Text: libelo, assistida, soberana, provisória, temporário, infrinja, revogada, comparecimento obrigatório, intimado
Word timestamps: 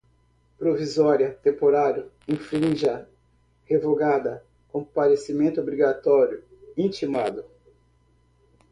libelo, 0.01 0.01
assistida, 0.01 0.55
soberana, 0.55 0.55
provisória, 0.57 1.39
temporário, 1.43 2.11
infrinja, 2.27 3.07
revogada, 3.65 4.43
comparecimento 4.69 5.61
obrigatório, 5.61 6.43
intimado 6.75 7.45